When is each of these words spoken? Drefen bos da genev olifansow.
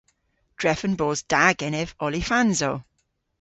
Drefen 0.59 0.95
bos 1.01 1.19
da 1.31 1.43
genev 1.59 1.89
olifansow. 2.05 2.75